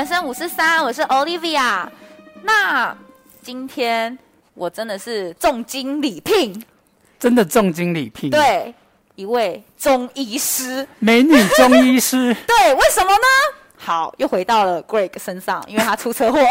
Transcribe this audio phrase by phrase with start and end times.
[0.00, 1.86] 人生五四三，我是 Olivia。
[2.42, 2.96] 那
[3.42, 4.18] 今天
[4.54, 6.64] 我真的是重金礼聘，
[7.18, 8.74] 真的重金礼聘，对，
[9.14, 13.26] 一位中医师，美女中医师， 对，为什么呢？
[13.76, 16.38] 好，又回到了 Greg 身上，因为他出车祸。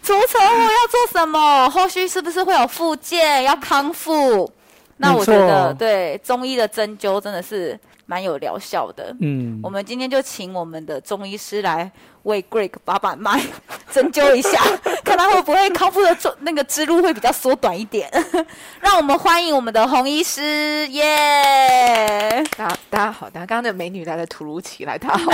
[0.00, 1.68] 出车祸要做什么？
[1.68, 3.42] 后续是不是会有复健？
[3.42, 4.48] 要康复？
[4.98, 7.76] 那我觉得，对中医的针灸真的是
[8.08, 9.14] 蛮有疗效的。
[9.20, 13.38] 嗯，我们今天就请我们的中医师来为 Greg 把把脉，
[13.92, 14.58] 针灸一下，
[15.04, 18.10] 看他会不会康复的那个之路会比较缩短一点。
[18.80, 22.42] 让我们欢迎我们的洪医师，耶！
[22.56, 25.30] 大家大家好，大家刚刚的美女来的突如其来，大家好，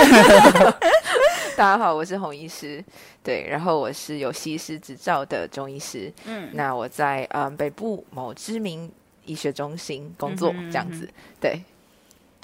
[1.55, 2.83] 大家好，我是洪医师，
[3.23, 8.91] 对，然后我是有西医师执照的中医师，嗯，那我在嗯北部某知名。
[9.27, 11.09] 医学中心工作这样子，
[11.41, 11.59] 对，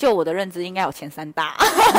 [0.02, 1.56] 就我的认知应该有前三大，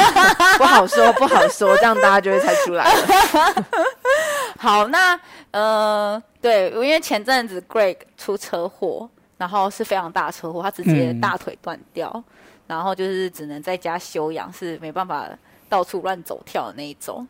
[0.59, 3.67] 不好说，不好说，这样大家就会猜出来了。
[4.59, 5.17] 好，那
[5.53, 12.25] 呃，对，因为前阵子 Greg 出车祸，然后是非常大车祸，他直接大腿断掉，嗯、
[12.67, 15.29] 然后就是只能在家休养，是没办法
[15.69, 17.25] 到处乱走跳的那一种。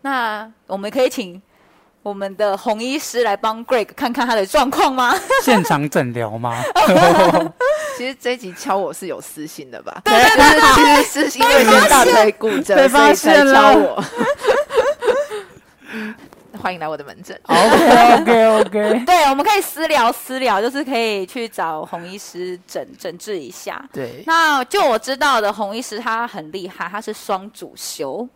[0.00, 1.42] 那我们可以请。
[2.04, 5.18] 我们的洪医师来帮 Greg 看看他的状况吗？
[5.42, 6.62] 现场诊疗吗？
[7.96, 10.02] 其实这一集敲我是有私心的吧？
[10.04, 14.04] 对，对，对，其实是因为先大腿骨折，所以才敲我。
[15.92, 16.14] 嗯，
[16.60, 17.40] 欢迎来我的门诊。
[17.44, 19.02] OK OK OK。
[19.06, 23.82] 对，我们可以私聊私聊，就是可以去找洪医师诊诊治一下。
[23.90, 28.28] 对，那就我知道的洪医师他很厉害，他是双主修。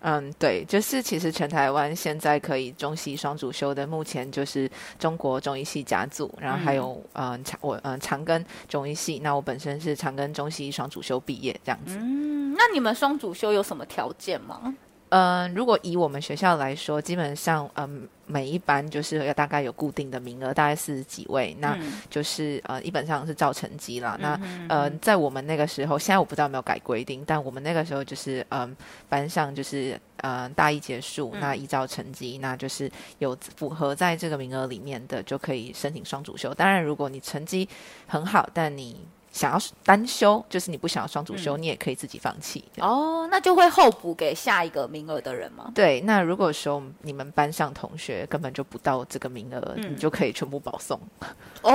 [0.00, 11.96] 嗯，对，就是其实全台湾现在可以中西双主修的，目前就是中国中医系甲组，然后还有嗯长我嗯长庚中医系，那我本身是长庚中西双主修毕业这样子。
[11.98, 14.74] 嗯，那你们双主修有什么条件吗？
[15.10, 21.76] 嗯，如果以我们学校来说，基本上，嗯，每一班就是要大概有固定的名额，大概四十几位，那
[22.10, 24.18] 就是呃，基本上是照成绩啦。
[24.20, 28.76] 嗯、那呃，在我们那个时候，现在我不知道有没有改规定，但我们那个时候就是嗯，
[29.08, 36.52] 班上就是呃，大一结束，那依照成绩，那就是有符合在这个名额里面的，就可以申请双主修。
[36.52, 37.68] 当然，如果你成绩
[38.06, 39.00] 很好，但你
[39.38, 42.64] 想要单修，就是你不想要双主修，嗯、你也可以自己放弃。
[42.78, 45.70] 哦，那就会候补给下一个名额的人吗？
[45.72, 51.00] 对，那如果说你们班上同学根本就不到这个名额，嗯、你就可以全部保送。
[51.62, 51.72] 哦，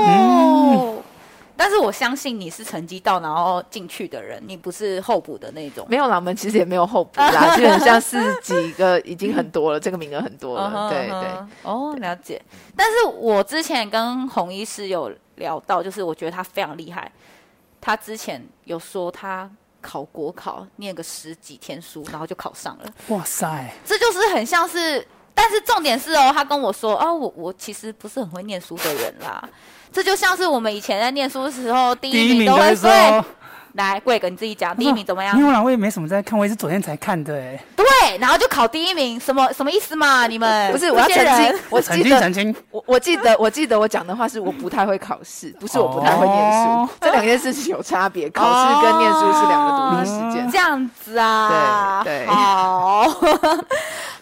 [0.00, 1.02] 嗯、
[1.62, 5.86] 但是我相信你是成绩到然后进去的人，你不是候补的那种。
[5.88, 10.70] 没有啦，我们其实也没有候补啦， 基本上四十几个已经很多了，这个名额很多了。
[10.74, 11.30] Uh 对对。
[11.62, 12.42] 哦，了解。
[12.76, 15.12] 但是我之前跟洪医师有。
[15.36, 17.10] 聊到就是，我觉得他非常厉害。
[17.80, 22.84] 他之前有说他考国考，念个十几天书，然后就考上了。
[23.08, 29.42] 哇塞，这就是很像是，但是重点是哦，他跟我说哦，我我其实不是很会念书的人啦。
[29.92, 33.24] 这就像是我们以前在念书的时候，第一名都会说。
[33.74, 35.34] 来，贵哥你自己讲，第一名怎么样？
[35.38, 37.58] 因为我也没什么在看，我也是昨天才看的哎。
[37.74, 40.26] 对，然后就考第一名，什么什么意思嘛？
[40.26, 42.54] 你们不是我要澄清，我澄清澄清。
[42.70, 48.28] 我我记得我记得我讲的话是我不太会考试，不是我不太会念书，这两件事情有差别。
[48.28, 50.50] 考试跟念书是两个独立事件。
[50.50, 52.02] 这样子啊？
[52.04, 52.26] 对对。
[52.26, 53.06] 好，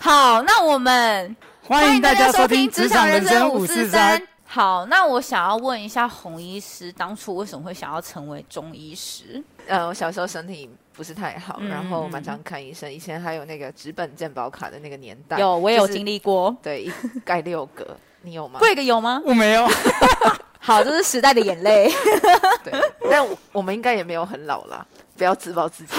[0.03, 4.19] 好，那我们欢迎大家收听《职场人生五四三》。
[4.47, 9.45] 好，那我想要问一下洪医师，当初为什么会想要成为中医师？
[9.67, 12.91] 呃，我小时候身体不是太好，嗯、然后蛮常看医生。
[12.91, 16.57] 以前还有那个纸本健保卡的那个年代，有我也有经历过。
[16.63, 18.59] 对，一盖六个，你有吗？
[18.59, 19.21] 贵个有吗？
[19.27, 19.69] 我没有。
[20.59, 21.93] 好，这是时代的眼泪。
[22.65, 22.73] 对，
[23.11, 24.85] 但我，我们应该也没有很老啦，
[25.19, 25.93] 不要自暴自弃。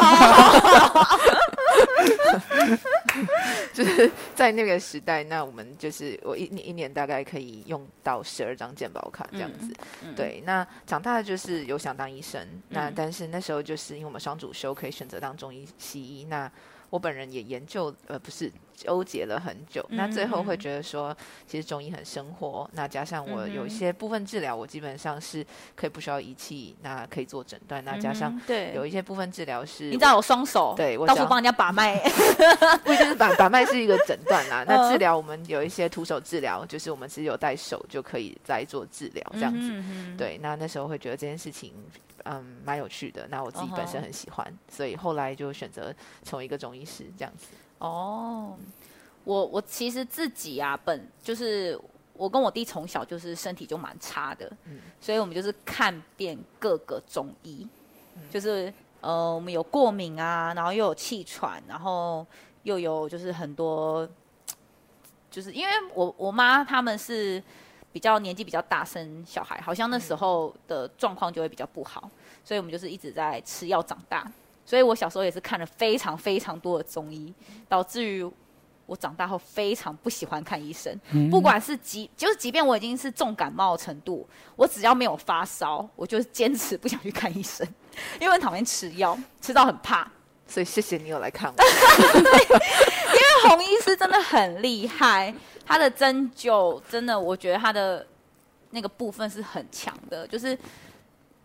[3.73, 9.73] 就是在那个时代，那我们就是我一年一年大概可以用到十二张健保卡这样子。
[10.03, 16.51] 嗯嗯、对，那长大的就是有想当医生，嗯、那但是那时候就是因为我们双主修可以选择当中医、西医，那
[16.89, 18.51] 我本人也研究，呃，不是。
[18.81, 22.68] 纠结了很久，那最后会觉得说，其实中医很生活。
[22.74, 25.45] 那加上我有一些部分治疗，我基本上是
[25.75, 27.83] 可以不需要仪器，那可以做诊断。
[27.86, 31.95] 那加上对，有一些部分治疗是，你知道我双手，对我到处帮人家把脉，
[32.83, 34.66] 不一定是把把脉是一个诊断啦。
[34.68, 39.84] 那治疗我们有一些徒手治疗，就是我们只有带手就可以在做治疗这样子。
[40.18, 41.74] 对，那那时候会觉得这件事情
[42.24, 43.27] 嗯蛮有趣的。
[43.30, 45.94] 那我自己本身很喜欢，所以后来就选择
[46.24, 47.48] 成为一个中医师这样子。
[47.81, 48.56] 哦，
[49.24, 51.80] 我我其实自己啊，本就是
[52.13, 57.68] 我跟我弟从小就是身体就蛮差的，嗯，所以我们就是看遍各个中医，
[58.16, 62.24] 嗯、就是呃，我们有过敏啊，然后又有气喘，然后
[62.62, 64.07] 又有就是很多，
[65.31, 67.42] 就是因为我我妈他们是
[67.92, 72.07] 比较年纪比较大生小孩，好像那时候的状况就会比较不好，
[72.45, 74.31] 所以我们就是一直在吃药长大。
[74.66, 77.34] 所以我小时候也是看了非常非常多的中医，
[77.68, 78.24] 导致于
[78.86, 80.98] 我长大后非常不喜欢看医生。
[81.30, 87.68] 不管是即就是即便我已经是重感冒的程度，我只要没有发烧，我就坚持不想去看医生。
[88.19, 90.10] 因为很讨厌吃药，吃到很怕，
[90.48, 91.56] 所以谢谢你有来看我。
[91.63, 95.34] 因为洪医师真的很厉害，
[95.66, 98.06] 他的针灸真的，我觉得他的
[98.69, 100.58] 那个部分是很强的，就是。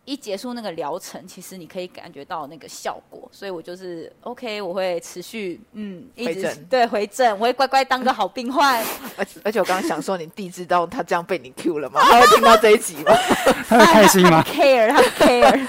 [0.07, 8.81] 一结束那个疗程，其实你可以感觉到那个效果，所以我就是 OK，我会持续嗯一直回，对回正，我会乖乖当个好病患。
[9.17, 11.99] 而且而且我刚刚想说，你弟知道他这样被你 Q 了吗？
[12.01, 13.13] 他会听到这一集吗？
[13.67, 14.41] 他会开心吗？
[14.47, 15.67] 他 care，他 care。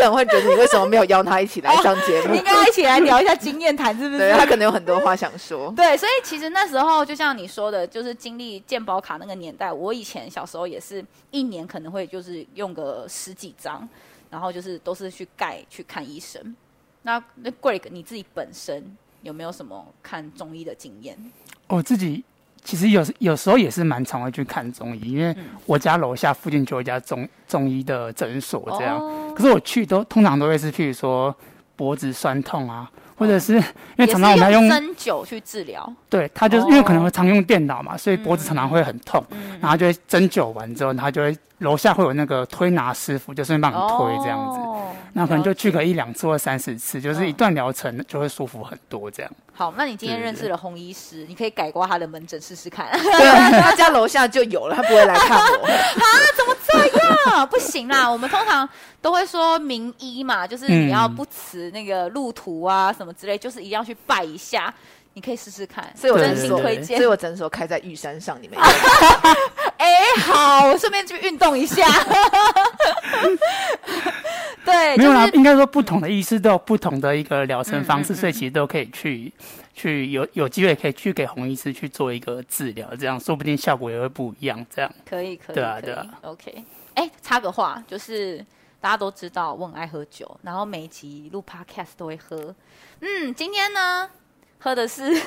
[0.00, 2.32] 他可能会觉得你为什么没有邀他一起来上节目？
[2.32, 4.18] 你 应该一起来聊一下经验谈，是不是？
[4.18, 5.72] 对，他可能有很多话想说。
[5.76, 13.88] 对，所以其实那时候就像你说的，就是经历健保卡那个年代，我以前小时候也是一年可能会就是用个十几张，
[14.30, 16.54] 然后就是都是去盖去看医生。
[17.02, 21.16] 那那 Greg 你自己本身有没有什么看中医的经验？
[21.68, 22.24] 我自己。
[22.62, 25.34] 其实有有时候也是蛮常会去看中医，因为
[25.66, 28.98] 我家楼下附近就有一家中中医的诊所，这样。
[28.98, 31.34] 哦、可是我去都通常都会是，譬如说
[31.74, 33.54] 脖子酸痛啊，或者是
[33.96, 35.90] 因为常常我们要用针灸去治疗。
[36.08, 44.58] 对，他就是因为可能会常用电脑嘛，所以脖子常常会很痛，嗯、然后就会针灸完之后，他就会楼下会有那个推拿师傅，就顺便帮你推这样子。
[45.10, 49.32] 哦那可能就去个一两次或三四次，就是一段疗程就会舒服很多这样。
[49.52, 52.88] 好，那你今天认识了洪医师，你可以改挂他的门诊试试看。
[52.92, 53.00] 对，
[53.60, 55.66] 他家楼下就有了，他不会来看我。
[55.66, 56.04] 啊？
[56.36, 56.78] 怎么这
[57.30, 57.46] 样？
[57.48, 58.68] 不行啦，我们通常
[59.02, 64.72] 都会说名医嘛，就是你要不辞那个路途啊什么之类，就是一定要去拜一下。
[65.12, 66.96] 你可以试试看，所以我真心推荐。
[66.96, 68.56] 所以我诊所开在玉山上，你们。
[69.76, 71.84] 哎、欸，好，我顺便去运动一下。
[74.80, 79.32] 对，没有啦，就是、应该说不同的医师都有不同的一个疗程方式，嗯嗯嗯、所以其实都可以去
[79.74, 84.64] 去有有机会可以去给红医师去做一个治疗，这样说不定效果也会不一样。
[84.74, 86.06] 这样可以可以，对啊对啊。
[86.22, 88.38] OK，哎、欸，插个话，就是
[88.80, 92.54] 大家都知道我很爱喝酒，然后每一集录 Podcast 都会喝。
[93.00, 94.08] 嗯，今天呢？
[94.58, 95.18] 喝的是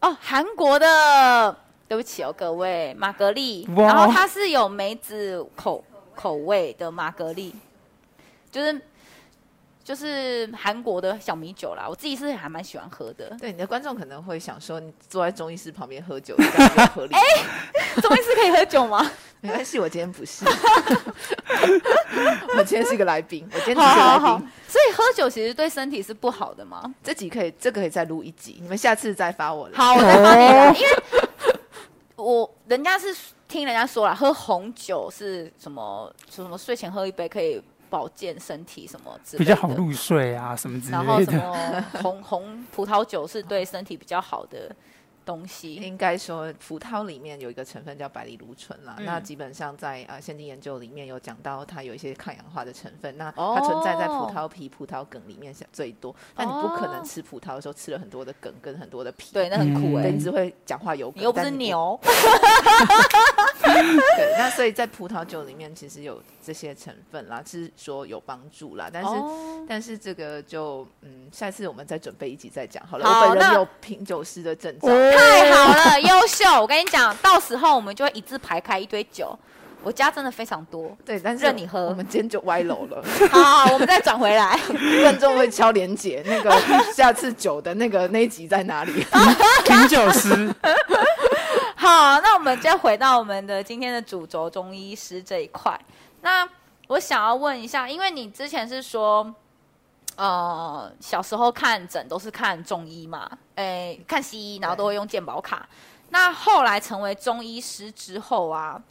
[0.00, 1.56] 哦，韩国的，
[1.88, 5.84] 对不起哦，各位，玛格丽，然后它是有梅子口
[6.14, 7.52] 口味的玛格丽，
[8.50, 8.80] 就是
[9.82, 13.34] 就是韩国的小米酒啦，我自己是还蛮喜欢喝的。
[13.40, 17.14] 对，你的观众可能会想说，你坐在中医师旁边喝酒，这样合理。
[17.16, 17.20] 哎，
[18.00, 19.10] 中医师可以喝酒吗？
[19.42, 20.44] 没关系，我今天不是，
[22.58, 24.26] 我今天是一个来宾，我今天只是来宾。
[24.68, 26.94] 所以喝酒其实对身体是不好的吗？
[27.02, 29.66] 这集可以，这个可以再录一集，你们下次再发我。
[29.72, 30.88] 好，我再发你的，因为
[32.16, 33.16] 我人家是
[33.48, 40.96] 听人家说了，喝红酒是什么什么睡前喝一杯可以保健身体什么之类的，比较好入睡啊什么之类的。
[40.96, 44.74] 然后什么红 红葡萄酒是对身体比较好的。
[45.22, 48.96] 东西应该说，葡萄里面有一个成分叫白藜芦醇啦。
[48.98, 53.16] 嗯、那基本上在啊现今研究里面有讲到，它有一些抗氧化的成分。
[53.16, 56.12] 那它存在在葡萄皮、葡萄梗里面最多。
[56.34, 61.20] 那、哦、你不可能吃葡萄的时候吃了很多的梗跟很多的皮，对，那很苦哎、欸，你只会讲话有梗。
[61.20, 62.00] 你又不是牛。
[64.16, 68.88] 对，那所以在葡萄酒里面其实有这些成分啦，是说有帮助啦。
[68.92, 73.04] 但是、哦、但是这个就嗯，下次我们再准备一集再讲好了。
[73.04, 74.88] 好，我本人有品酒师的证照。
[74.88, 76.60] 太好了，优秀！
[76.60, 79.38] 我跟你讲，到时候我们就会一字排开一堆酒。
[79.82, 81.86] 我家真的非常多，对，但是任你喝。
[81.86, 83.02] 我们今天就歪楼了。
[83.32, 84.60] 好，好，我们再转回来。
[85.02, 86.54] 观众会敲连结，那个
[86.94, 88.92] 下次酒的那个那一集在哪里？
[89.64, 90.54] 品酒师。
[91.80, 95.80] 好，那我们再回到我们的今天的主轴——中医师这一块。
[96.20, 96.46] 那
[96.88, 99.34] 我想要问一下，因为你之前是说。
[100.16, 105.66] 呃，小时候看诊都是看中医嘛，哎，看西医，然后都会用健保卡。
[106.10, 108.82] 那后来成为中医师之后啊，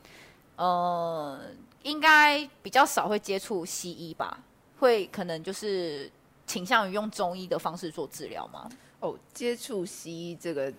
[0.56, 1.40] 呃，
[1.84, 4.40] 应该比较少会接触西医吧？
[4.80, 6.12] 会可能就是
[6.48, 8.68] 倾向于用中医的方式做治疗吗？
[9.00, 10.74] 哦，接触西医这个。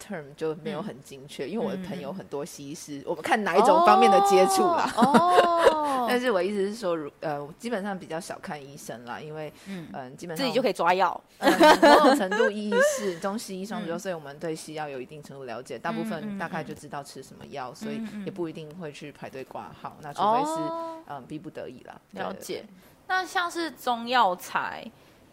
[0.00, 4.92] Term 就没有很精确，嗯、因为我的朋友很多西医师，嗯、我们看哪一种方面的接触啦。
[4.96, 19.96] 哦， 但是我意思是说，如呃，基本上比较少看医生啦，因为嗯、呃，基本上自己就可以抓药，嗯、某种程度意义是中西医双修，嗯、所以我们对西药有一定程度了解，大部分大概就知道吃什么药，嗯、所以也不一定会去排队挂号。
[19.98, 20.60] 嗯、那除非是
[21.08, 22.00] 嗯、呃、逼不得已啦。
[22.12, 22.64] 了解。
[23.08, 24.84] 那像是中药材，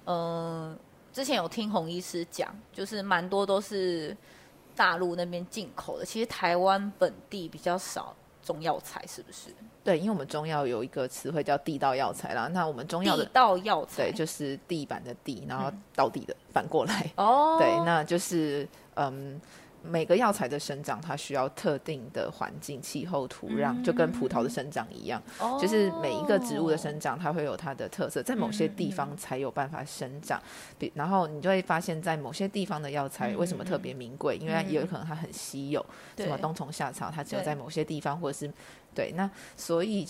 [0.06, 0.78] 嗯，
[1.12, 4.16] 之前有听洪医师讲，就是蛮多都是
[4.76, 9.50] 大陆那边进口的，其实台湾本地比较少中药材，是不是？
[9.84, 12.48] 对，因为我们中药有一个词汇叫地道药材啦。
[12.54, 17.12] 那我们中药的地道药材，对，就是地板的地，然后到地的反过来。
[17.18, 19.40] 哦、嗯，对，那就是嗯。
[19.84, 30.42] 每个药材的生长，它需要特定的环境、气候、土壤，嗯、就跟葡萄的生长一样，哦、就是每一个植物的生长，它会有它的特色，在某些地方才有办法生长。
[30.80, 34.38] 比、嗯、然后你就会发现，在某些地方的药材为什么特别名贵？
[34.40, 35.86] 嗯、因为也有可能它很稀有，
[36.18, 38.52] 嗯、什么冬虫夏草，它只有在某些地方，或者是
[38.96, 40.08] 对，那所以。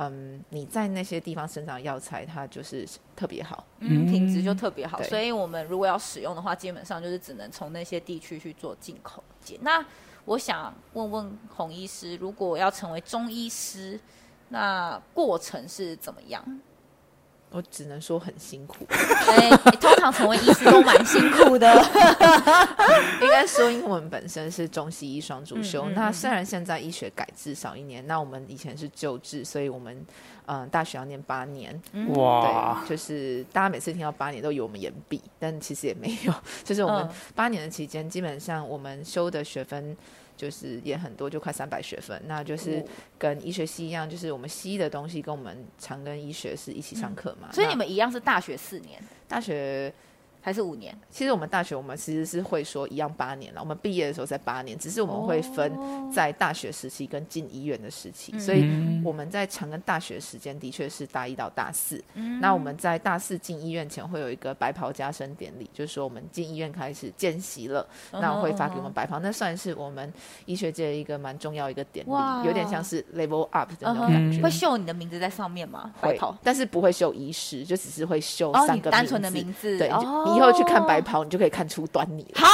[0.00, 2.86] 嗯，你在那些地方生长药材，它就是
[3.16, 5.02] 特别好，嗯，品质就特别好。
[5.02, 9.24] 所以，我们如果要使用的话，基本上就是只能从那些地区去做进口。
[9.62, 9.84] 那
[10.24, 13.98] 我想问问洪医师，如果要成为中医师，
[14.50, 16.60] 那过程是怎么样？
[17.50, 19.50] 我只能说很辛苦，对，
[19.80, 21.66] 通常成为医师都蛮辛苦的。
[23.22, 25.84] 应该说，因为我们本身是中西医双主修。
[25.86, 29.96] 嗯嗯、那虽然现在医学改制少一年，那我们以前是旧制，所以我们
[30.46, 31.80] 嗯、呃、大学要念八年。
[32.14, 36.34] 哇，对，就是大家每次听到八年都以为我们延毕，但其实也没有。
[36.64, 39.96] 就是我们八年的期间，基本上我们修的学分。
[40.38, 42.82] 就是也很多，就快三百学分，那就是
[43.18, 47.52] 跟医学系一样，就是我们西医的东西跟我们长庚医学是一起上课嘛。
[47.52, 49.92] 所以你们一样是大学四年，大学。
[50.48, 50.98] 还是五年？
[51.10, 53.60] 其实我们大学我们其实是会说一样八年了。
[53.60, 55.70] 我们毕业的时候才八年，只是我们会分
[56.10, 58.32] 在大学时期跟进医院的时期。
[58.34, 58.64] 哦、所以
[59.04, 62.02] 我们在长庚大学时间的确是大一到大四。
[62.14, 70.10] 嗯、那我们在大四进医院前会有一个白袍加身典礼，就是说我们进医院开始见习了，哦、那我会发给我们白袍，那算是我们
[70.46, 74.40] 医学界一个蛮重要一个典礼，有点像是 level up 的那种感觉。
[74.40, 75.92] 会绣你的名字在上面吗？
[76.00, 79.76] 白袍，但是不会绣医师，就只是会绣三个、哦、单纯的名字。
[79.76, 79.88] 对。
[79.88, 82.26] 哦以后去看白袍，你就可以看出端倪。
[82.34, 82.46] 好，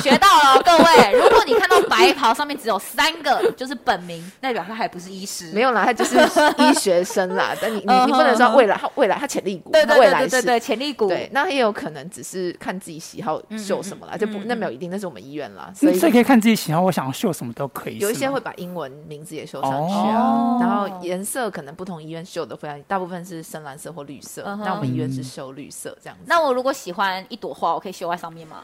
[0.00, 1.12] 学到了，各位。
[1.12, 5.50] 如果你看到白袍上面只有三个，就是本名，代表他还不是医师。
[5.52, 6.16] 没有啦，他就是
[6.58, 7.54] 医学生啦。
[7.60, 11.08] 但你你你不能说未来他未来他潜力股，对对对对对对，潜力股。
[11.08, 15.70] 对，那也有可能只是看自己喜好秀什么啦，就不那没有一定，那是我们医院啦。
[15.74, 17.98] 所以可以看自己喜好，我想要绣什么都可以。
[17.98, 24.42] 有一些会把英文名字也绣上去啊，然后颜色可能不同医院秀的非常，大部分是深蓝色或绿色。
[24.64, 26.24] 那我们医院是秀绿色这样子。
[26.26, 28.58] 那我如果喜欢一朵花，我可以绣在上面吗？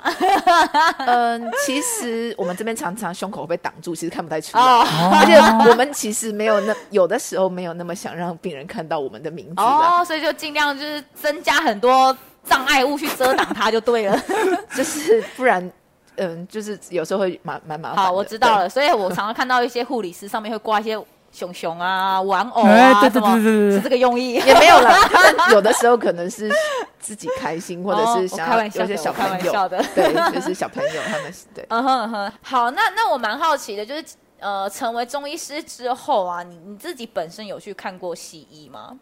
[1.06, 4.62] 嗯，其实我们这边常常胸口会被挡住，其实看不太出来。
[4.62, 4.84] 哦、
[5.14, 5.36] 而且
[5.70, 14.22] 我们其实没有那有的时候没有那么想让病人看到我们的名字哦，所以就尽量就是增加很多障碍物去遮挡它就对了，
[14.76, 15.72] 就是不然，
[16.16, 18.04] 嗯，就是有时候会蛮蛮麻烦。
[18.04, 20.98] 好，我知道了，所以我常常看到一些护理师上面会挂一些。
[21.30, 24.34] 熊熊啊，玩偶啊，什么是这个用意？
[24.34, 24.92] 也没有了。
[25.52, 26.50] 有的时候可能是
[26.98, 31.64] 自己开心，或者是想要有些小朋友的，对，就是小朋友他们对。
[31.68, 32.32] 嗯哼嗯哼。
[32.42, 34.04] 好，那那我蛮好奇的，就是
[34.40, 38.96] 呃，成为中医师之后啊，你你自己本身有去看过西医吗？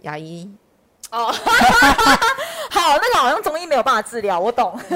[0.00, 0.50] 牙医。
[1.10, 1.32] 哦。
[2.70, 4.78] 好，那个好像中医没有办法治疗，我懂。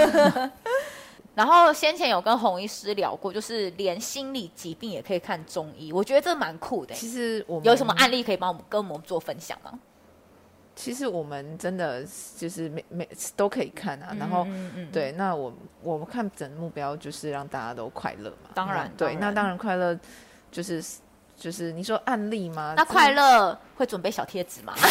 [1.34, 6.94] 然后先前有跟洪医师聊过，就是连心理疾病也可以看中医，我觉得这蛮酷的。
[6.94, 9.78] 其实我们有什么案例可以帮我们跟我们做分享吗？
[10.74, 12.02] 其实我们真的
[12.36, 14.16] 就是每每次都可以看啊。
[14.18, 18.50] 然后，嗯嗯、对，那我我们看诊目标就是让大家都快乐嘛。
[18.54, 19.98] 当然，对，当然那当然快乐
[20.50, 20.82] 就是
[21.36, 22.72] 就是你说案例吗？
[22.74, 24.74] 那快乐会准备小贴纸吗？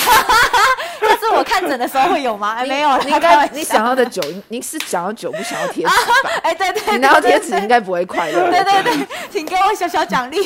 [1.25, 2.53] 是我看诊的时候会有吗？
[2.59, 2.99] 哎，没有。
[3.01, 5.93] 应该你想要的酒，你是想要酒，不想要贴纸吧？
[6.43, 8.49] 哎，对对，你拿到贴纸应该不会快乐。
[8.51, 10.37] 对对对，请给我小小奖励。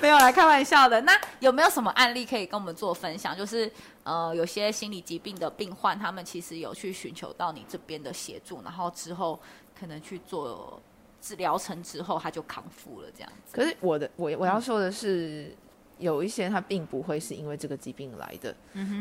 [0.00, 1.00] 没有来开玩笑的。
[1.02, 3.36] 那有没有什么案例可以跟我们做分享？
[3.36, 3.70] 就是
[4.02, 9.38] 呃，有些心理疾病的病患，他们其实有去寻求到你这边的协助，然后之后
[9.78, 10.80] 可能去做
[11.20, 13.54] 治疗程之后，他就康复了这样子。
[13.54, 15.54] 可是我的我我要说的是。
[16.00, 18.54] 有一些他并不会是因为这个疾病来的，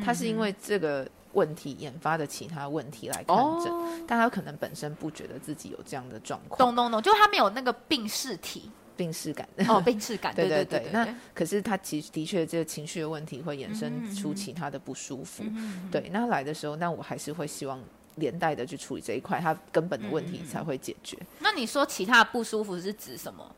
[0.05, 6.57] 他是因为这个问题引发的其他问题来看诊，哦、但他可能本身不觉得自己有这样的状况。
[6.59, 9.47] 懂懂懂，就他没有那个病识体、病识感。
[9.67, 10.87] 哦，病识感， 对对对。
[10.91, 15.43] 那可是他其实的确这个情绪的问题会衍生出其他的不舒服。
[15.43, 17.79] 嗯嗯，对，那来的时候，那我还是会希望
[18.15, 21.15] 连带的去处理这一块，他根本的问题才会解决。
[21.21, 23.55] 嗯、那你说其他的不舒服是指什么？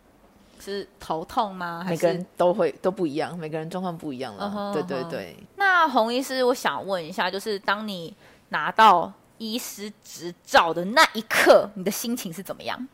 [0.61, 1.83] 是头痛吗？
[1.87, 4.45] 每个人都会都不一样，每个人状况不一样了。
[4.45, 5.35] Uh huh, 对对对。
[5.55, 8.15] 那洪医师，我想问一下，就是当你
[8.49, 12.87] 拿到医师执照的那一刻，你的心情是怎么样？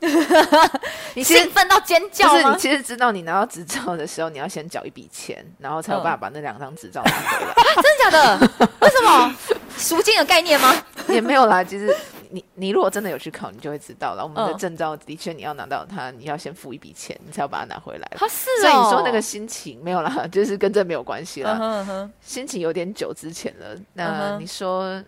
[1.14, 2.32] 你兴奋到尖叫吗？
[2.32, 7.54] 就是你其实知道，你拿到执照的时候，你要先缴一笔钱，然后才有办法把那两张执照拿回来。
[7.82, 8.68] 真的假的？
[8.80, 9.36] 为什么？
[9.76, 10.74] 赎金的概念吗？
[11.08, 11.62] 也没有啦。
[11.62, 11.94] 其实
[12.30, 14.22] 你你如果真的有去考，你就会知道了。
[14.22, 18.10] 我们的证照的确，你要拿到它，你要先付一笔钱，你才要把它拿回来。
[18.16, 18.62] 它是哦。
[18.62, 22.10] 所以你说那个心情没有啦，就是跟这没有关系啦。
[22.22, 23.76] 心情有点久之前了。
[23.92, 25.02] 那你说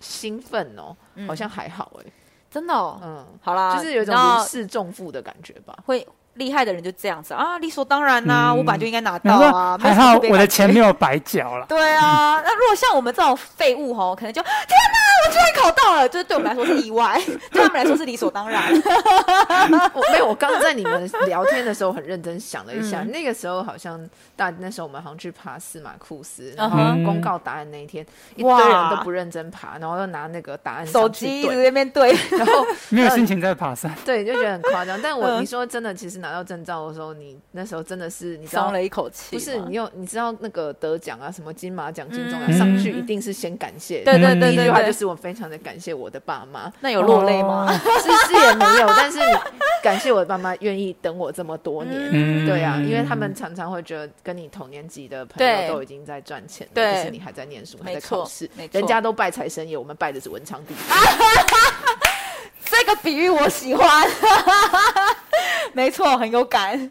[0.00, 0.96] 兴奋哦，
[1.26, 2.12] 好像还好哎。
[2.54, 5.76] 真的，哦，嗯，好啦，就是有一种如释重负的感觉吧。
[5.84, 9.78] 会厉害的人就这样子啊，理所当然呐，啊，嗯，我本来就应该拿到啊。
[9.80, 11.66] 还好我的钱没有白缴了。
[11.68, 14.98] 对啊， 那如果像我们这种废物吼，可能就天哪！
[15.26, 18.62] 我居然考到了，就是对我们来说是意外， 对他们来说是理所当然。
[19.94, 23.98] 我没有，我刚刚在你们聊天的时候很认真想了一下，嗯、那个时候好像
[24.36, 35.00] 大那时候我们好像去爬司马库斯，然后公告答案那一天，嗯、一堆人都不认真爬，然后又拿那个答案手机在那边对，然后没有心情在爬山，对，就觉得很夸张。
[35.00, 45.14] 但我你说真的，其实拿到证照的时候，你那时候真的是你松了一口气，不是你有你知道那个得奖啊，什么金马奖、金钟奖上去一定是先感谢，对对对，第一句话就是我。
[45.24, 47.66] 非常的感谢我的爸妈， 那有落泪吗？
[47.72, 49.18] 是是也没有，但是
[49.82, 51.98] 感谢我的爸妈愿意等我这么多年。
[52.12, 60.84] 嗯、对啊，因为他们常常会觉得跟你同年级的朋友都已经在赚钱了，可对是你还在念书，还在考试，人家都拜财神爷，我们拜的是文昌帝 君。
[62.66, 64.06] 这个比喻我喜欢，
[65.74, 66.90] 没错，很有感。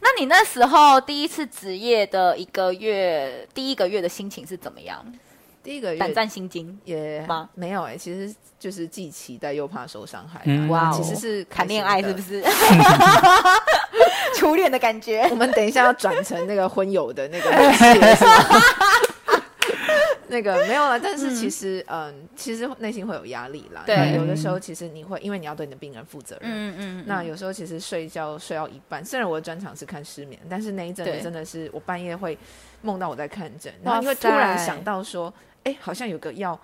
[0.00, 5.04] 那你那时候第一次职业的一个月，第一个月的心情是怎么样？
[5.62, 7.48] 第一个月胆战心惊也吗？
[7.54, 10.40] 没有哎、欸，其实就是既期待又怕受伤害。
[10.68, 12.42] 哇、嗯，其实是谈恋爱是不是？
[14.36, 15.22] 初恋的感觉。
[15.30, 17.50] 我们等一下要转成那个婚友的那个？
[20.32, 23.84] 那个没有了，但是其实嗯，嗯，其实内心会有压力啦。
[23.86, 26.50] 对，有的时候其实你会，因为你要对你的病人负责任。
[26.50, 26.98] 嗯嗯。
[27.00, 32.36] 嗯，那有时候其实睡觉睡到一半，虽然我的专长是看失眠，但是那一阵子真的是我半夜会
[32.80, 35.32] 梦到我在看诊，然后你会突然想到说。
[35.64, 36.58] 哎，好像有个药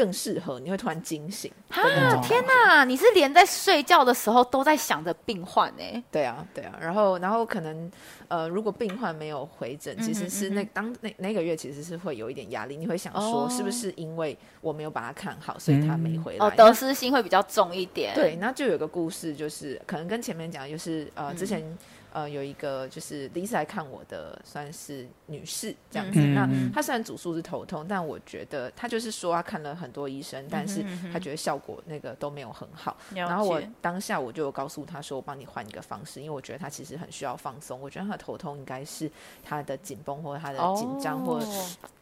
[0.00, 1.52] 更适合，你会突然惊醒。
[1.68, 2.86] 啊，天哪！
[2.86, 6.02] 你是连在睡觉的时候都在想着病患哎。
[6.10, 6.72] 对啊，对啊。
[6.80, 7.90] 然后，然后可能
[8.28, 12.78] 呃，如果病患没有回诊，其实是那当那那个月其实是会有一点压力。
[12.78, 16.46] 你会想说，是不是因为我没有把他看好，所以他没回来？
[16.46, 18.14] 哦，得失心会比较重一点。
[18.14, 21.62] 对，那就有个故事，就是可能跟前面讲，就是呃，之前。
[22.12, 26.18] 呃，有一个就是第一次来看我的，算是女士这样子。
[26.20, 32.96] 嗯、那她虽然主诉是头痛，但我觉得她就是说她看了很多医生，但是她觉得效果那个都没有很好。
[33.10, 37.80] 嗯、然后我当下我就告诉她说，我帮你换一个方式，因为我觉得她其实很需要放松。
[37.80, 39.10] 我觉得她的头痛应该是
[39.44, 41.46] 她的紧绷或者她的紧张或者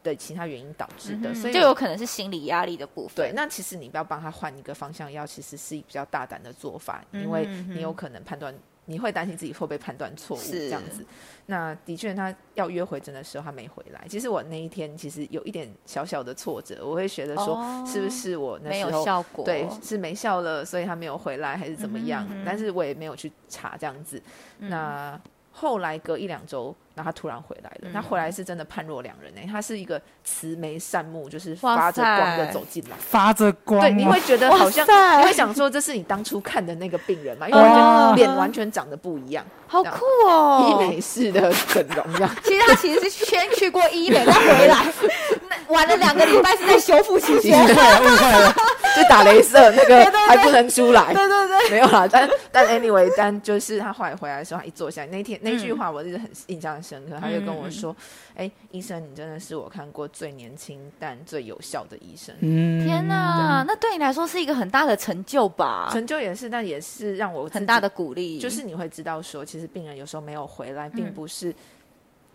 [0.03, 3.17] 的其他原因导致的，哦、所以就有可能是心理压力的部分。
[3.17, 8.55] 对，那其实你不要帮她换一个方向药，其实是比较大胆的做法，因为你有可能判断。
[8.89, 11.05] 你会担心自己会不会判断错误这样子？
[11.45, 14.07] 那的确，他要约回诊的时候，他没回来。
[14.09, 19.45] 其实我那一天其实有一点小小的挫折，我会觉得说，是不是我那时候没有效果？
[19.45, 22.27] 对，是没效了，所以他没有回来，还是怎么样？
[22.31, 24.23] 嗯嗯，但是我也没有去查这样子。
[24.59, 25.21] 嗯、那
[25.59, 26.75] 后来隔一两周。
[26.95, 29.41] 然后他突然回来了，他回来是真的判若两人呢。
[29.49, 33.81] 他是一个慈眉善目，就是发着光的走进来，发着光。
[33.81, 34.85] 对，你会觉得好像
[35.21, 37.49] 你会想说，这是你当初看的那个病人嘛？
[37.49, 40.67] 因为我觉得脸完全长得不一样，好酷哦！
[40.69, 42.37] 医美式的整容这样。
[42.43, 44.93] 其实他其实是先去过医美，再回来，
[45.71, 48.53] 玩了两个礼拜是在修复期间， 误会了，
[48.97, 51.38] 就打雷射那个还不能出来，对对对，
[51.73, 52.09] 没有啦。
[52.11, 56.69] 但但 anyway，但就是他后来回来的时候，他一坐下来，那天那句话我一直很印象。
[56.81, 57.95] 深刻，他就跟我说
[58.37, 65.89] ：“哎、嗯欸，医生，你真的是我看过最年轻但最有效的医生。”嗯，天哪，对那对你来说是一个很大的成就吧？
[65.91, 68.39] 成就也是，但也是让我很大的鼓励。
[68.39, 71.55] 就是你会知道说，其实病人有时候没有回来，并不是。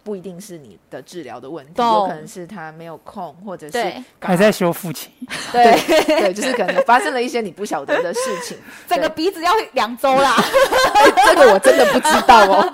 [0.03, 5.09] 不一定是你的治疗的问题，有可能是他没有空，或者是还在修复期。
[5.51, 8.57] 对对，就是可能发生了一些你不晓得的事情。
[8.87, 10.35] 整个鼻子要两周啦，
[11.25, 12.73] 这个我真的不知道哦。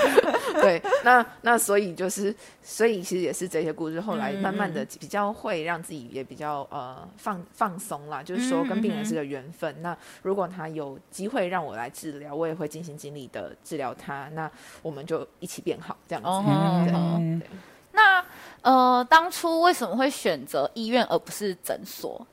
[0.60, 2.34] 对，那那所以就是，
[2.70, 9.74] 所以其实也是这些故事，后来慢慢的比较会让自己也比较呃放放松啦，就是说跟病人是个缘分。
[9.82, 14.28] 那如果他有机会让我来治疗，我也会尽心尽力的治疗他。
[14.34, 14.48] 那
[14.82, 17.40] 我们就一起变好，这样子。
[17.40, 17.48] 对，
[17.90, 18.24] 那
[18.62, 22.24] 呃，当初为什么会选择医院而不是诊所？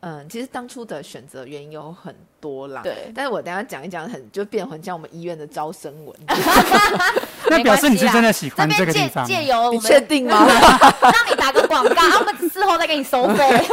[0.00, 2.82] 嗯，其实当初的选择原因有很多啦。
[2.82, 6.14] 对，但是我等下讲一讲，很就变很像我们医院的招生文。
[7.48, 9.26] 那表示你是真的喜欢这个地方。
[9.26, 10.46] 借由我们，你确定吗？
[11.00, 13.48] 让你打个广告，我们事后再给你收费。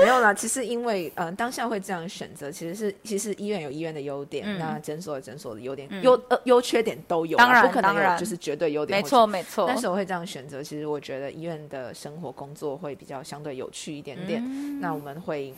[0.00, 9.00] 没有啦，其实因为嗯、呃，当下会这样选择，其实是其实医院有医院的优点，嗯、那诊所有诊所的优点，优、嗯、呃优缺点都有，当然不可能有就是绝对优点。
[9.00, 9.64] 没错没错。
[9.66, 14.42] 但是我会这样选择，其实我觉得医院的生活工作会比较相对有趣一点点。
[14.44, 15.54] 嗯、那我们会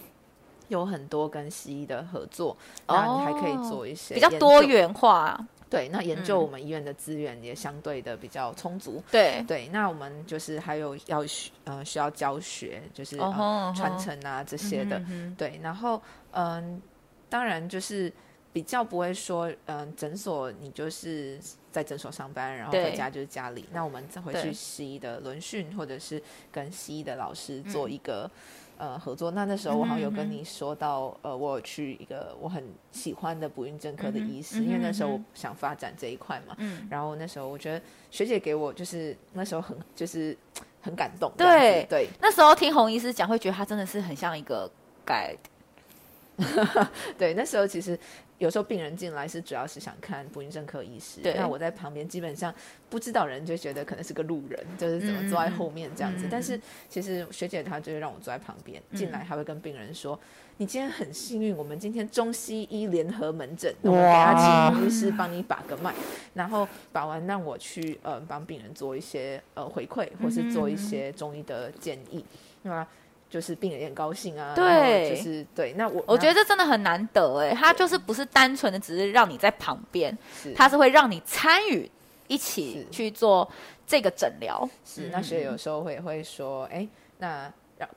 [0.69, 5.39] 有很多跟西医的合作，然后你还可以做一些、哦、比较多元化。
[5.71, 9.03] 对，那研究我们医院的资源也相对的比较充足。
[9.11, 14.49] 对对，那我们就是还有要需呃需要教学，就是、oh, 呃、传承啊、oh.
[14.49, 14.99] 这些的。
[15.09, 16.01] 嗯、对，然后
[16.31, 16.81] 嗯、呃，
[17.29, 18.13] 当然就是
[18.53, 21.39] 比较不会说嗯、呃，诊所你就是
[21.71, 23.67] 在诊所上班，然后回家就是家里。
[23.73, 28.25] 那我们再回去西医的轮训，或者是跟西医的老师做一个。
[28.25, 29.33] 嗯呃，合作。
[29.33, 36.55] 那那时候我好像有跟你说到，嗯、呃，我有去一个我很喜欢的不孕症科的医师，嗯、因为那时候我想发展这一块嘛。
[36.59, 36.87] 嗯。
[36.89, 40.37] 然后那时候我觉得学姐给我就是那时候很就是
[40.81, 41.31] 很感动。
[41.37, 42.07] 对对。
[42.07, 44.71] 对那时候听洪医师讲，会觉得他真的是很像一个
[45.05, 45.37] guide。
[47.19, 47.99] 对，那时候其实。
[48.39, 52.55] 有时候病人进来是主要是想看不孕症科医师，那我在旁边基本上
[52.89, 56.27] 不知道人就觉得可能是个路人，就是怎么坐在后面这样子。
[56.27, 60.17] 嗯、但是其实学姐她就是让我坐在旁边，嗯、进来还会跟病人说
[60.59, 65.93] ：“你今天很幸运，我们今天中西医联合门诊，我们给他请医师帮你把个脉，
[66.33, 72.25] 然后把完让我去呃帮病人做一些呃回馈，或是做一些中医的建议，
[72.63, 72.87] 那么。
[73.31, 75.73] 就是病人也很高兴啊，对，就是对。
[75.75, 80.17] 那我我觉得这真的很难得哎，他就是不是单纯的只是让你在旁边，
[80.57, 81.91] 他是会让你参与
[82.27, 83.49] 一起去做
[83.87, 84.69] 这个诊疗。
[84.85, 86.87] 是，是那所以有时候会会说，哎，
[87.19, 87.53] 那。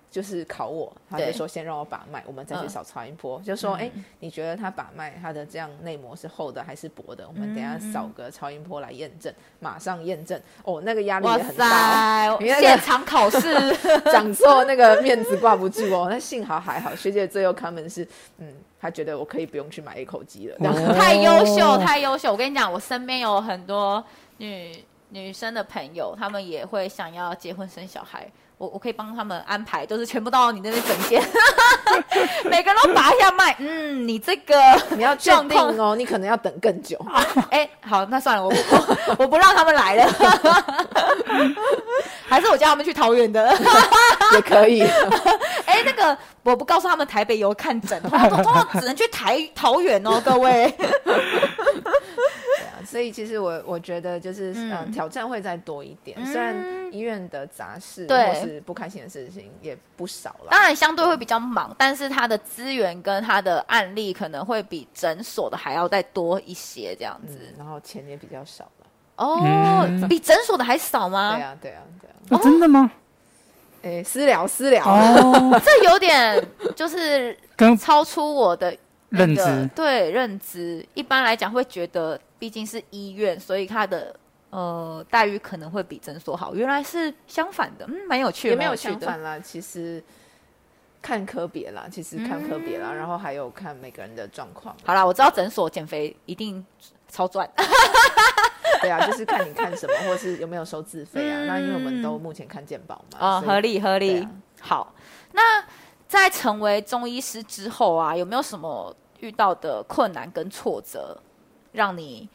[0.10, 3.40] 就是考我，他就说先让我把脉，我们再去扫超音波。
[3.40, 7.26] 嗯、就说，哎、欸，你觉得他把脉，他的这样内膜是厚的还是薄的？
[7.28, 10.40] 我们等下扫个超音波来验证，马上验证。
[10.64, 13.56] 哦，那个压力也很大，塞现场考试
[14.12, 16.08] 讲错，那个面子挂不住哦。
[16.10, 18.06] 那幸好还好，学姐最后他们是，
[18.38, 20.56] 嗯，他觉得我可以不用去买一口机了。
[20.60, 22.32] 哦、 太优秀，太优秀！
[22.32, 24.04] 我跟你讲，我身边有很多
[24.38, 28.30] 女女生的朋友，她们也会想要结婚生小孩。
[28.62, 31.20] 我我可以帮他们安排，都是全部到你那边整间，
[32.46, 33.56] 每个人都拔一下脉。
[33.58, 34.56] 嗯，你这个
[34.96, 36.96] 你要确定哦，你可能要等更久。
[37.50, 40.08] 哎、欸，好，那算了，我我我不让他们来了，
[42.30, 43.52] 还是我叫他们去桃园的
[44.34, 44.84] 也可以。
[45.66, 50.72] 哎、欸，那个我不告诉他们台北有看诊，他说他只能去台桃园哦，各位。
[52.92, 56.54] 所以其实我我觉得就是嗯、呃、挑战会再多一点，嗯、虽然
[56.92, 68.88] 医院的杂事或是不开心的事情也不少了，当然相对会比较忙，但是他的资源跟他的案例可能会比诊所的还要再多一些这样子，嗯、然后钱也比较少了。
[69.16, 71.36] 哦，嗯、比诊所的还少吗？
[71.36, 72.14] 对啊，对啊，对啊。
[72.32, 72.92] 哦，真的吗？
[73.84, 77.38] 哎，私聊私聊，哦， 这有点就是
[77.80, 78.76] 超出我的。
[79.12, 84.16] 认知对认知，一般来讲会觉得毕竟是医院，所以他的
[84.50, 86.56] 呃待遇可能会比诊所好。
[86.56, 88.56] 原来是相反的，嗯，蛮有趣的。
[88.56, 90.04] 也没有相反啦，其实
[91.04, 94.76] 看科别啦，其实看科别啦，嗯、然后还有看每个人的状况。
[94.84, 96.66] 好啦，我知道诊所减肥一定
[97.08, 97.48] 超赚。
[98.82, 101.42] 对啊，就是看你看什么，或是有没有收自费啊？
[101.42, 104.22] 嗯、那因为我们都目前看健保嘛，哦，合理合理。
[104.22, 104.96] 啊、好，
[105.34, 105.64] 那
[106.08, 108.96] 在成为中医师之后啊，有没有什么？
[109.20, 111.16] 遇到的困难跟挫折，
[111.72, 112.28] 让你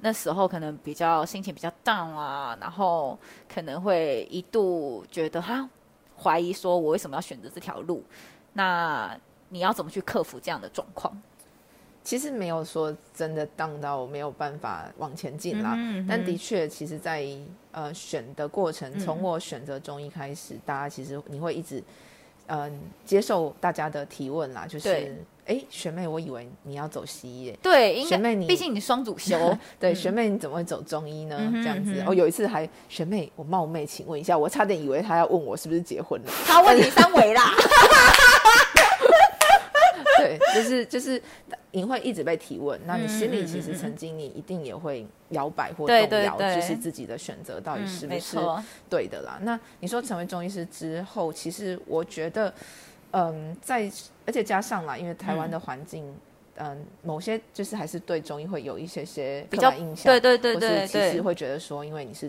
[0.00, 3.18] 那时候可能比较心情比较 down 啊，然后
[3.52, 5.68] 可能会一度觉得哈，
[6.22, 8.02] 怀疑说我为什么要选择这条路？
[8.52, 11.16] 那你要怎么去克服这样的状况？
[12.02, 17.26] 其实没有说真的 down 到没有办法往前进啦，嗯嗯，但的确，其实在
[17.72, 21.82] 呃选的过程，从我选择中医开始，嗯、大家其实你会一直
[22.46, 22.70] 嗯、呃、
[23.04, 25.24] 接受大家的提问啦，就是。
[25.46, 27.58] 哎，学妹，我以为你要走西医耶。
[27.60, 29.54] 对，学妹你，毕竟你双主修。
[29.78, 31.38] 对，嗯、学妹你怎么会走中医呢？
[31.52, 36.32] 这样子，哦，有一次还学妹，我冒昧请问一下，我差点以为他要问我是不是结婚了。
[36.46, 37.52] 他问你三围啦。
[40.38, 41.20] 对，就是就是，
[41.72, 48.36] 你会一直被提问，那你心里其实曾经你一定也会摇摆或动摇，就是自己的选择到底是不是
[48.88, 49.38] 对的啦。
[49.42, 52.52] 那你说成为中医师之后，其实我觉得。
[53.16, 53.88] 嗯，在
[54.26, 56.04] 而且加上啦，因为台湾的环境，
[56.56, 62.28] 嗯，嗯，某些就是还是对中医会有一些些比较印象，对对对对，对，或是其实会觉得说，因为你是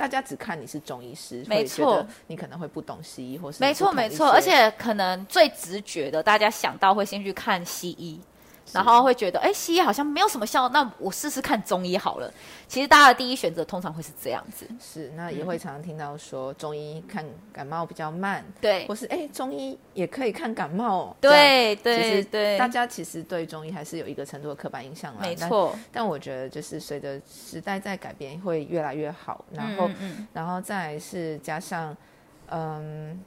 [0.00, 8.18] 大家只看你是中医师，没错，你可能会不懂西医，或是没错没错，而且可能最直觉的，大家想到会先去看西医。
[8.72, 12.32] 然后会觉得，哎，西医好像没有什么效，那我试试看中医好了。
[12.68, 14.66] 其实大家的第一选择通常会是这样子。
[14.80, 22.58] 是，那也会常常听到说中医看感冒比较慢，对，或是哎中医也可以看感冒，对对对。
[22.58, 25.76] 大家其实对中医还是有一个程度的刻板印象啦，没错。
[25.92, 29.44] 但我觉得就是随着时代在改变，会越来越好。
[29.52, 29.90] 然后，
[30.32, 31.96] 然后再来是加上，
[32.48, 33.20] 嗯，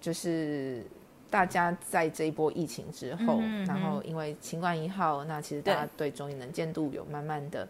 [0.00, 0.86] 就是。
[1.30, 7.66] 大家在这一波疫情之后，嗯嗯、然后因为新冠一号，那其实大家对中医能见度有慢慢的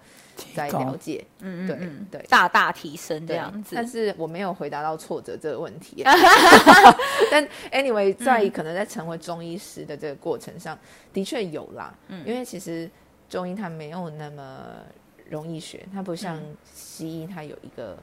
[0.54, 3.74] 在了解，嗯对对，大大提升这样子。
[3.74, 6.04] 但是我没有回答到挫折这个问题。
[7.30, 10.78] 但 anyway，在可能在成为中医师的这个过程上，嗯、
[11.12, 11.94] 的确有啦。
[12.08, 12.90] 嗯，因为其实
[13.28, 14.66] 中医它没有那么
[15.30, 16.40] 容易学，它不像
[16.72, 17.96] 西医，它有一个。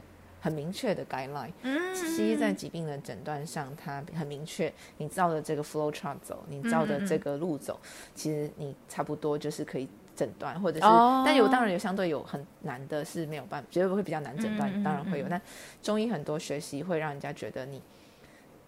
[0.44, 1.50] 很明确的 guideline，
[1.96, 7.80] 西医在疾病的诊断上，它很明确，你照着这个 flow chart 走，你照着这个路走，
[8.14, 10.86] 其实你差不多就是可以诊断，或者是，
[11.26, 15.28] 但有当然有相对有很难的是没有办法，绝对会比较难诊断，当然会有。
[15.30, 15.42] 但
[15.82, 17.82] 中医很多学习会让人家觉得你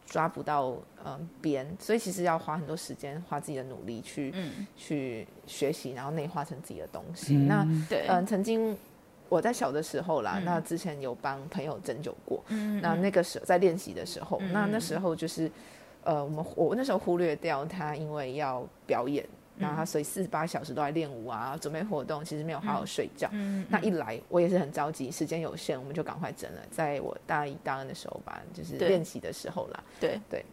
[0.06, 4.34] 抓不到嗯边，所以其实要花很多时间，花自己的努力去
[4.78, 7.36] 去学习，然后内化成自己的东西。
[7.36, 8.78] 那对，嗯，曾经。
[9.28, 15.52] 我在小的时候啦，嗯、那之前有帮朋友针灸过，嗯、那那个时候在练习的时候，嗯、那那时候就是，
[16.04, 19.26] 呃，我们我那时候忽略掉他，因为要表演，
[19.58, 23.28] 然后他所以四十八小时都在练舞啊，准备活动，其实没有好好睡觉。
[23.32, 29.84] 嗯、那一来我也是很着急，时间有限，我们就赶快整了，在我大一大二的时候吧，就是练习的时候啦。
[30.00, 30.20] 对。
[30.30, 30.46] 对，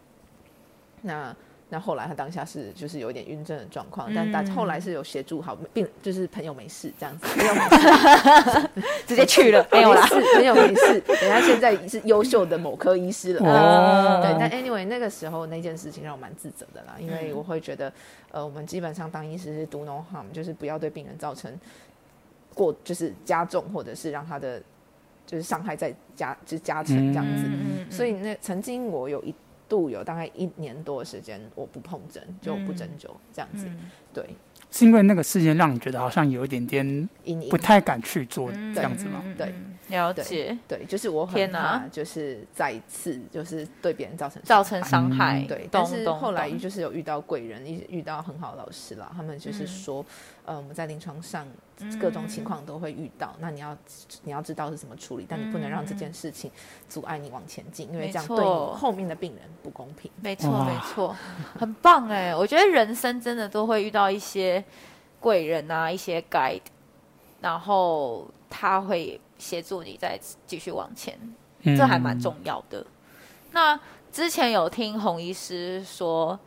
[1.03, 1.35] 那。
[1.73, 8.71] 那后来他当下是就是有一点晕针的状况，嗯、但但后来是有协助好病，就是朋友没事这样子，朋友没事，
[9.09, 13.41] 直接去了，没有啦，朋友没事，人家 现在是优秀的某科医师了。
[13.41, 17.91] 哦、对，但 anyway 那个时候那件事情让我蛮自责的啦，因为我会觉得，
[18.31, 21.51] 呃，我们基本上当医师是 do no harm，就是不要对病人造成
[22.53, 24.61] 过就是加重或者是让他的
[25.27, 29.35] 就是伤害再加就是加成这样子，嗯、所以那曾经我有一。
[29.73, 33.65] 度有大概一年多的时间，我不碰针，就不针灸这样子。
[33.67, 34.37] 嗯、对，
[34.71, 37.09] 是因为那个事件让你觉得好像有一点点
[37.49, 39.25] 不太敢去做这样子吗？
[39.39, 39.55] 对。
[39.89, 45.69] 了解，对，就是我很怕，就是再次就是对别人造成造成伤害，对。
[45.71, 50.05] 但是后来就是有遇到贵人，遇遇到很好的老师了，他们就是说，
[50.47, 51.47] 呃，我们在临床上
[52.01, 53.77] 各种情况都会遇到，那你要
[54.25, 56.51] 你要知道是怎么处理，但你不能让这件事情
[56.89, 60.11] 阻碍你往前进，因为这样对后面的病人不公平。
[60.21, 61.17] 没错，没错，
[61.59, 62.35] 很棒哎！
[62.35, 64.65] 我觉得人生真的都会遇到一些
[65.21, 66.61] 贵人啊，一些 guide，
[67.41, 69.21] 然后他会。
[69.39, 70.17] 协助你再
[70.47, 71.19] 继续往前，
[71.77, 72.79] 这还蛮重要的。
[72.79, 72.87] 嗯、
[73.51, 73.81] 那
[74.13, 76.39] 之前有听洪医师说，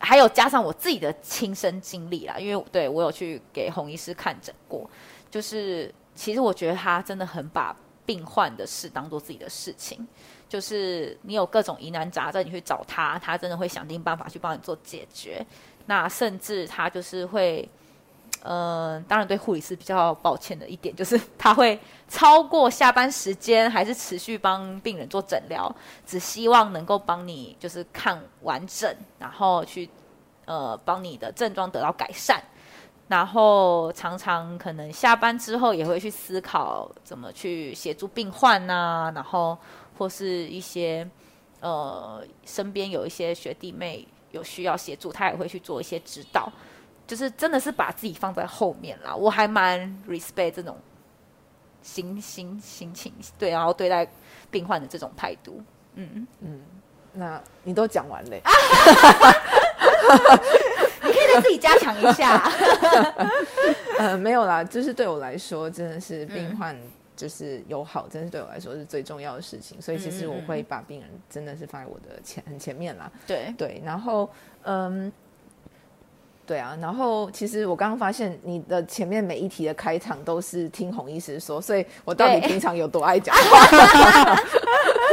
[0.00, 4.90] 还有加上我自己的亲身经历啦，因为对我有去给洪医师看诊过，
[5.30, 10.04] 就是其实我觉得他真的很把病患的事当做自己的事情，
[10.48, 15.46] 就是你有各种疑难杂症，你去找他，他真的会想尽办法去帮你做解决。
[15.86, 17.68] 那甚至他就是会。
[18.42, 25.74] 嗯、呃，当然对护理师比较抱歉的一点 就是，他会超过下班时间，还是持续帮病人做诊疗，
[26.06, 29.88] 只希望能够帮你就是看完整，然后去
[30.46, 32.42] 呃帮你的症状得到改善，
[33.08, 39.56] 然后常常可能下班之后也会去思考怎么去协助病患呐、然后
[39.98, 41.08] 或是一些
[41.60, 46.50] 呃身边有一些学弟妹有需要协助，他也会去做一些指导。
[47.10, 50.78] 就是真的是把自己放在后面啦，我还蛮 respect 这种
[51.82, 54.06] 心心心情，对，然后对待
[54.48, 55.60] 病患的这种态度，
[55.94, 56.24] 嗯。
[56.38, 56.60] 嗯，
[57.12, 58.40] 那你都讲完嘞，
[61.02, 62.48] 你可以再自己加强一下，
[63.98, 66.80] 呃，没有啦，就是对我来说，真的是病患
[67.16, 73.52] 就是友好，真是对我来说是最重要的事情，所以其实我会把病人真的是放在我的前很前面啦，对。
[73.58, 74.30] 对，然后
[74.62, 75.12] 嗯。
[76.50, 84.36] 对啊，然后其实我刚刚发现你的前面每一题的开场都是听洪医师说，所以我到底平常有多爱讲话？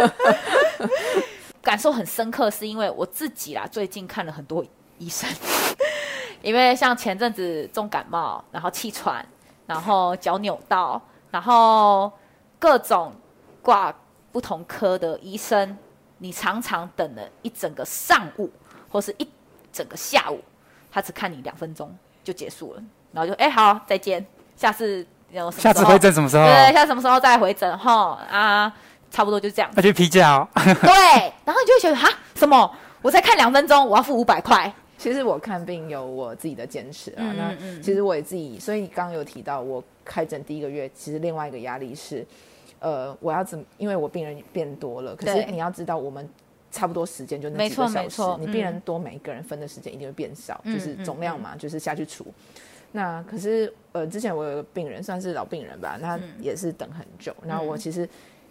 [1.61, 4.65] 感受很深刻，是因为我自己啦，最近看了很多
[4.97, 5.29] 医生，
[6.41, 9.23] 因为像前阵子重感冒，然后气喘，
[9.67, 12.11] 然后脚扭到，然后
[12.57, 13.13] 各种
[13.61, 13.93] 挂
[14.31, 15.77] 不同科的医生，
[16.17, 18.49] 你常常等了一整个上午，
[18.89, 19.29] 或是一
[19.71, 20.41] 整个下午。
[20.91, 25.49] 他只看你两分钟就结束了，然后就哎、欸、好再见，下次有？
[25.51, 26.45] 下次回诊什么时候？
[26.45, 28.73] 对，下次什么时候再回诊哈啊，
[29.11, 29.69] 差不多就这样。
[29.75, 30.47] 那就批假哦。
[30.55, 30.63] 对，
[31.45, 32.69] 然后你就会觉得哈什么？
[33.01, 37.21] 我才看两分钟，我要付五百块，其实我看病有我自己的坚持啊。
[37.21, 42.25] 嗯嗯那其实我也自己，所以刚刚有提到我开诊第一个月，其实另外一个压力是，
[42.79, 43.63] 呃，我要怎么？
[43.77, 46.27] 因为我病人变多了，可是你要知道，我们
[46.71, 52.25] 差不多时间就那几个小时，你病人多，每一个人分的时间一定会变少，嗯、就是总量嘛，就是下去除。
[52.91, 57.35] 那可是，呃，之前我有个病人，算是老病人吧，那也是等很久。
[57.45, 58.07] 然后我其实。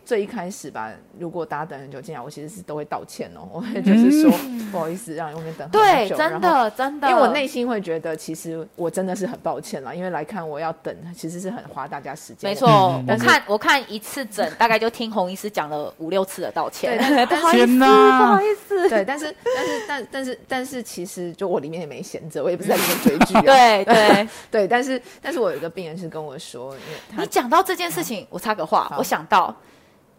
[0.06, 0.88] 最一开始吧，
[1.18, 5.80] 如果大家等很久进来，我其实是都会道歉哦， 我会就是说、嗯、不好意思让你后面等很久。
[5.80, 12.48] 对，真的真的，因为我内心会觉得，其实我真的是很抱歉啦，因为来看我要等，其实是很花大家时间。
[12.48, 16.96] 没错，我看我看一次诊，大概就听洪医师讲了五六次的道歉。
[16.96, 18.88] 对， 不好意思，不好意思。
[18.88, 23.42] 对，但是但是但但是但是其实就我里面也没闲着，我也不是在里面追剧、啊。
[23.42, 29.52] 对对对，但是但是我有一个病人是跟我说，因为他你讲到这件事情，嗯、我插个话，我想到。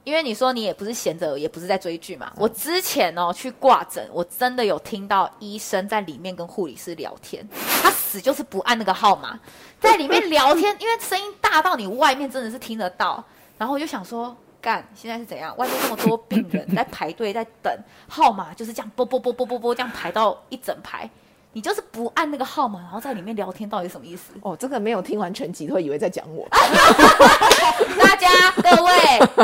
[0.08, 2.32] 因为你说你也不是闲着，也不是在追剧嘛。
[2.38, 7.46] 我之前哦去挂诊，我真的有听到医生在里面跟护理师聊天，
[7.84, 9.38] 他死就是不按那个号码，
[9.82, 13.22] 在里面聊天，因为声音大到你外面真的是听得到。
[13.58, 15.54] 然后我就想说，干，现在是怎样？
[15.58, 21.10] 外面那么多病人在排队在等号码，就是这样啵啵啵啵啵啵这样排到一整排。
[21.54, 24.32] 你就是不按那个号码，然后在里面聊天，到底什么意思？
[24.42, 26.48] 哦，这个没有听完全集，会以为在讲我。
[27.98, 28.52] 大家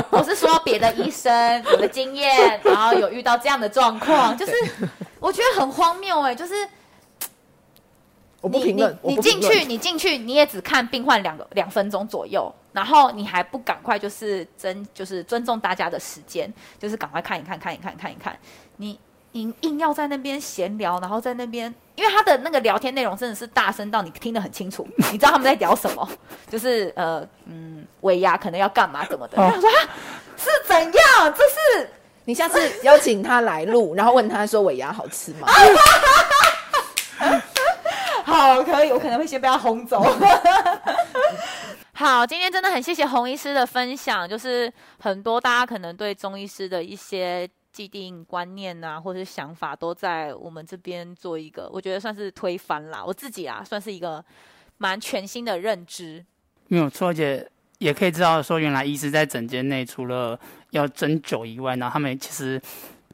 [0.10, 4.54] 我是说别的医生，我的经验，然后有遇到这样的状况，就是
[5.20, 6.54] 我觉得很荒谬哎，就是
[8.42, 18.38] 我不评论，你进去，你进去，你也只看病患两个两分钟左右，然后你还不赶快就是尊就是尊重大家的时间，就是赶快看一看，看一看，看一看，
[18.78, 19.00] 你。
[19.34, 26.08] 你硬要在那边闲聊，然后在那边，因为他的那个聊天内容真的是大声到你听得很清楚， 你知道他们在聊什么？
[26.50, 29.38] 就是呃嗯，尾牙可能要干嘛怎么的？
[29.42, 29.70] 他说
[30.38, 31.34] 是怎样？
[31.36, 31.90] 这是
[32.26, 35.48] 你下次邀请他来录，然后问他说尾牙好吃吗？
[38.24, 40.02] 好，可以，我可能会先被他轰走。
[41.94, 47.50] 好，今天真的很谢谢洪医师的分享，就是很多大家可能对中医师的一些。
[47.74, 53.04] 既定观念、啊，或者是想法，都在我们这边做一个，我觉得算是推翻啦。
[53.04, 54.24] 我自己啊，算是一个
[54.78, 56.24] 蛮全新的认知。
[56.68, 57.46] 没有错，而且
[57.80, 62.62] 也可以知道说，原来医师在诊间内除了要针灸以外，然后他们其实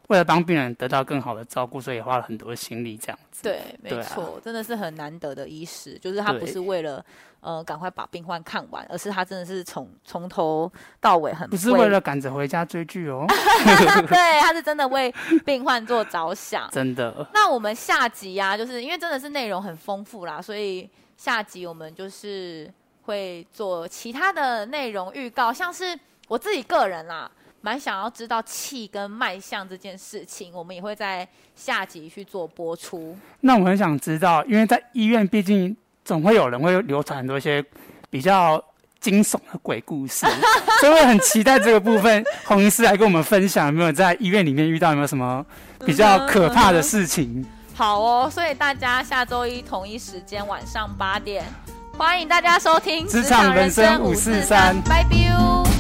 [0.10, 3.42] 为了帮病人得到更好的照顾，所以也花了很多心力这样子。
[3.42, 7.04] 对，没错，啊、真的是很难得的医师，就是他不是为了。
[7.42, 10.70] 呃，赶快把病患看完，而是他真的是从从头
[11.00, 13.26] 到尾很不是为了赶着回家追剧哦，
[14.10, 15.10] 对，他是真的为
[15.46, 17.26] 病患做着想， 真的。
[17.34, 22.70] 那我们下集呀、啊，就是因为真的是内容很丰富啦，所以下集我们就是
[23.04, 33.18] 会做其他的内容预告，像是我自己个人啦，蛮想要知道气跟脉象这件事情，我们也会在下集去做播出。
[33.42, 35.76] 那我很想知道，因为在医院毕竟。
[36.06, 37.64] 总会有人会流传很多一些
[38.10, 38.60] 比较
[39.00, 40.26] 惊悚的鬼故事，
[40.82, 45.46] 所以我很期待这个部分，洪医师来跟我们分享有没有在医院里面遇到有没有什么
[45.86, 47.46] 比较可怕的事情。
[47.76, 51.46] 好哦，所以大家下周一同一时间晚上八点，
[51.96, 55.79] 欢迎大家收听《职场人生五四三》，拜拜。